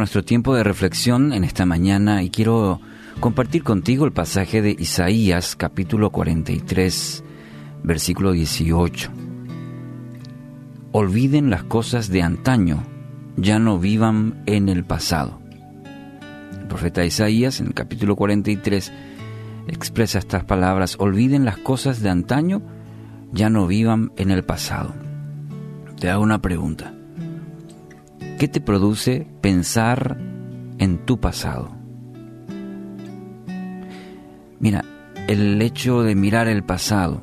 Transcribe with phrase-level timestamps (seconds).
[0.00, 2.80] Nuestro tiempo de reflexión en esta mañana y quiero
[3.20, 7.22] compartir contigo el pasaje de Isaías capítulo 43
[7.82, 9.10] versículo 18.
[10.92, 12.82] Olviden las cosas de antaño,
[13.36, 15.38] ya no vivan en el pasado.
[16.58, 18.90] El profeta Isaías en el capítulo 43
[19.68, 22.62] expresa estas palabras, olviden las cosas de antaño,
[23.32, 24.94] ya no vivan en el pasado.
[26.00, 26.94] Te hago una pregunta.
[28.40, 30.16] ¿Qué te produce pensar
[30.78, 31.76] en tu pasado?
[34.58, 34.82] Mira,
[35.28, 37.20] el hecho de mirar el pasado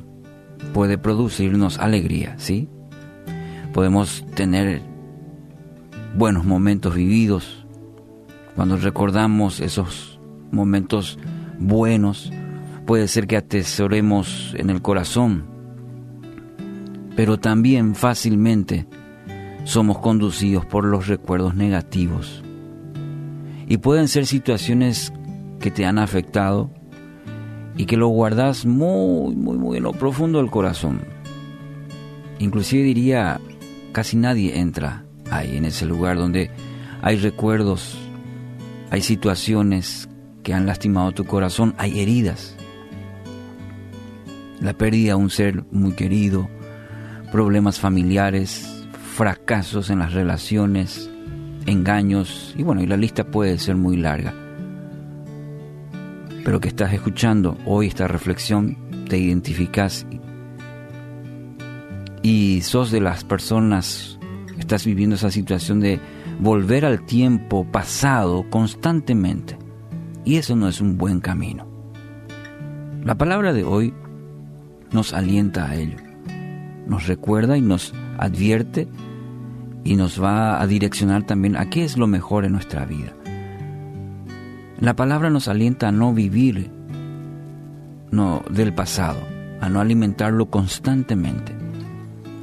[0.76, 2.70] puede producirnos alegría, ¿sí?
[3.74, 4.84] Podemos tener
[6.16, 7.66] buenos momentos vividos
[8.56, 10.20] cuando recordamos esos
[10.52, 11.18] momentos
[11.58, 12.32] buenos.
[12.86, 15.48] Puede ser que atesoremos en el corazón,
[17.16, 18.86] pero también fácilmente
[19.68, 22.42] somos conducidos por los recuerdos negativos.
[23.68, 25.12] Y pueden ser situaciones
[25.60, 26.72] que te han afectado
[27.76, 31.02] y que lo guardas muy, muy, muy en lo profundo del corazón.
[32.40, 33.42] Inclusive diría,
[33.92, 36.50] casi nadie entra ahí, en ese lugar donde
[37.02, 38.00] hay recuerdos,
[38.90, 40.08] hay situaciones
[40.44, 42.56] que han lastimado tu corazón, hay heridas.
[44.62, 46.48] La pérdida de un ser muy querido,
[47.34, 48.77] problemas familiares,
[49.18, 51.10] fracasos en las relaciones,
[51.66, 54.32] engaños, y bueno, y la lista puede ser muy larga.
[56.46, 58.78] Pero que estás escuchando hoy esta reflexión,
[59.10, 60.06] te identificas
[62.22, 64.20] y sos de las personas,
[64.60, 66.00] estás viviendo esa situación de
[66.40, 69.58] volver al tiempo pasado constantemente.
[70.26, 71.68] Y eso no es un buen camino.
[73.04, 73.96] La palabra de hoy
[74.92, 75.98] nos alienta a ello,
[76.86, 78.88] nos recuerda y nos advierte
[79.88, 83.14] y nos va a direccionar también a qué es lo mejor en nuestra vida.
[84.82, 86.70] La palabra nos alienta a no vivir
[88.12, 89.20] no, del pasado,
[89.62, 91.56] a no alimentarlo constantemente.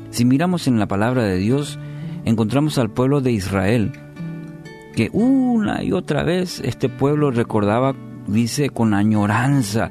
[0.08, 1.78] Si miramos en la palabra de Dios,
[2.24, 3.92] encontramos al pueblo de Israel,
[4.96, 7.94] que una y otra vez este pueblo recordaba,
[8.26, 9.90] dice, con añoranza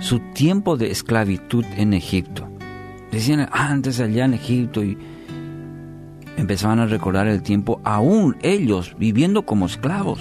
[0.00, 2.48] su tiempo de esclavitud en Egipto.
[3.12, 4.96] Decían, antes allá en Egipto y
[6.38, 10.20] empezaban a recordar el tiempo, aún ellos viviendo como esclavos.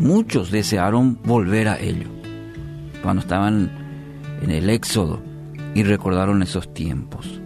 [0.00, 2.08] Muchos desearon volver a ello
[3.00, 3.70] cuando estaban
[4.42, 5.22] en el éxodo
[5.74, 7.40] y recordaron esos tiempos.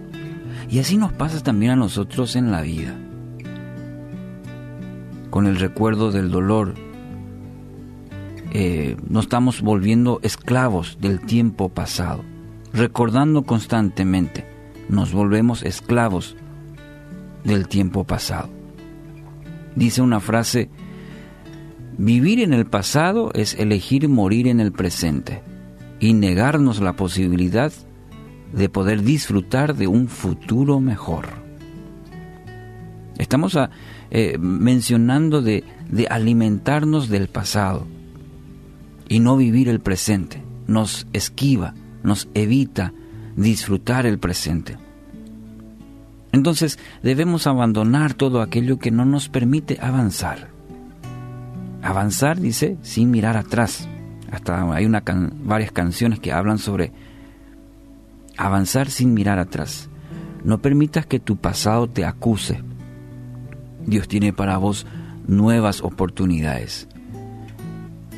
[0.71, 2.97] Y así nos pasa también a nosotros en la vida.
[5.29, 6.75] Con el recuerdo del dolor,
[8.53, 12.25] eh, nos estamos volviendo esclavos del tiempo pasado,
[12.73, 14.49] recordando constantemente,
[14.89, 16.37] nos volvemos esclavos
[17.47, 18.51] del tiempo pasado.
[19.75, 20.69] Dice una frase,
[21.97, 25.43] vivir en el pasado es elegir morir en el presente
[26.01, 27.73] y negarnos la posibilidad
[28.53, 31.27] de poder disfrutar de un futuro mejor.
[33.19, 33.71] Estamos a,
[34.11, 35.65] eh, mencionando de
[36.11, 37.87] alimentarnos del pasado
[39.09, 40.43] y no vivir el presente.
[40.67, 42.93] Nos esquiva, nos evita
[43.37, 44.77] disfrutar el presente.
[46.37, 50.49] Entonces debemos abandonar todo aquello que no nos permite avanzar.
[51.83, 53.89] Avanzar, dice, sin mirar atrás.
[54.31, 54.87] Hasta hay
[55.43, 56.93] varias canciones que hablan sobre
[58.37, 59.89] avanzar sin mirar atrás.
[60.45, 62.63] No permitas que tu pasado te acuse.
[63.87, 64.87] Dios tiene para vos
[65.27, 66.87] nuevas oportunidades.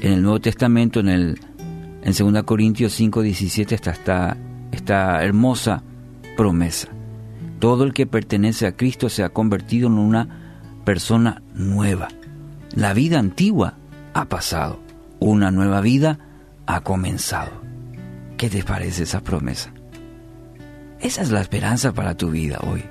[0.01, 1.41] En el Nuevo Testamento, en, el,
[2.03, 4.37] en 2 Corintios 5, 17, está esta,
[4.73, 5.85] esta hermosa
[6.37, 6.98] promesa.
[7.59, 10.29] Todo el que pertenece a Cristo se ha convertido en una
[10.85, 12.09] persona nueva.
[12.73, 13.75] La vida antigua
[14.15, 14.79] ha pasado,
[15.19, 16.21] una nueva vida
[16.67, 17.51] ha comenzado.
[18.37, 19.73] ¿Qué te parece esa promesa?
[21.01, 22.85] Esa es la esperanza para tu vida hoy.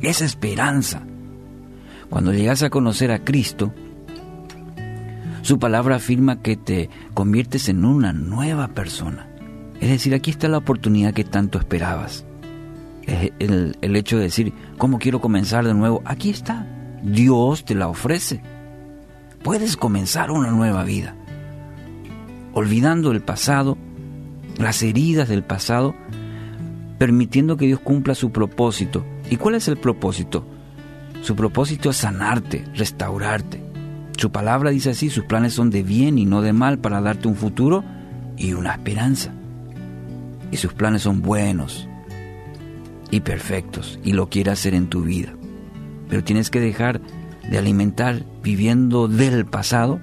[0.00, 1.02] Esa esperanza.
[2.08, 3.74] Cuando llegas a conocer a Cristo,
[5.42, 9.28] su palabra afirma que te conviertes en una nueva persona.
[9.80, 12.24] Es decir, aquí está la oportunidad que tanto esperabas
[13.08, 16.02] el, el hecho de decir, ¿cómo quiero comenzar de nuevo?
[16.04, 16.66] Aquí está,
[17.02, 18.42] Dios te la ofrece.
[19.42, 21.14] Puedes comenzar una nueva vida,
[22.52, 23.78] olvidando el pasado,
[24.58, 25.94] las heridas del pasado,
[26.98, 29.04] permitiendo que Dios cumpla su propósito.
[29.30, 30.44] ¿Y cuál es el propósito?
[31.22, 33.62] Su propósito es sanarte, restaurarte.
[34.16, 37.28] Su palabra dice así, sus planes son de bien y no de mal para darte
[37.28, 37.84] un futuro
[38.36, 39.32] y una esperanza.
[40.50, 41.87] Y sus planes son buenos,
[43.10, 45.32] y perfectos y lo quiere hacer en tu vida.
[46.08, 47.00] Pero tienes que dejar
[47.48, 50.00] de alimentar viviendo del pasado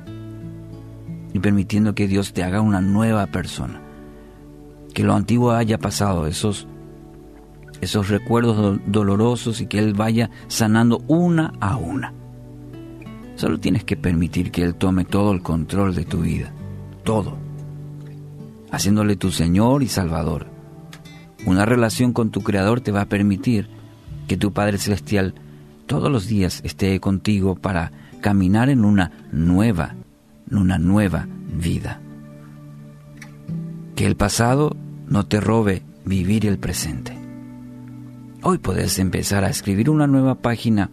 [1.33, 3.81] y permitiendo que Dios te haga una nueva persona.
[4.93, 6.67] Que lo antiguo haya pasado, esos,
[7.81, 12.13] esos recuerdos dolorosos y que Él vaya sanando una a una.
[13.35, 16.53] Solo tienes que permitir que Él tome todo el control de tu vida,
[17.03, 17.37] todo,
[18.71, 20.54] haciéndole tu Señor y Salvador.
[21.45, 23.67] Una relación con tu Creador te va a permitir
[24.27, 25.35] que tu Padre Celestial
[25.85, 29.95] todos los días esté contigo para caminar en una nueva,
[30.49, 32.01] en una nueva vida.
[33.95, 34.75] Que el pasado
[35.07, 37.15] no te robe vivir el presente.
[38.41, 40.89] Hoy puedes empezar a escribir una nueva página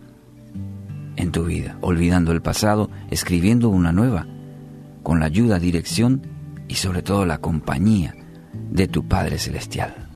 [1.17, 4.27] en tu vida, olvidando el pasado, escribiendo una nueva,
[5.03, 6.23] con la ayuda, dirección
[6.69, 8.15] y sobre todo la compañía
[8.71, 10.02] de tu Padre Celestial.